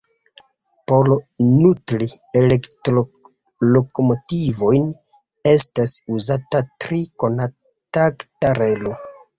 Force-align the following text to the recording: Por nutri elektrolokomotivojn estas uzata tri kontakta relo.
Por 0.91 1.09
nutri 1.47 2.07
elektrolokomotivojn 2.41 4.91
estas 5.55 5.97
uzata 6.19 6.67
tri 6.83 7.05
kontakta 7.27 8.61
relo. 8.65 9.03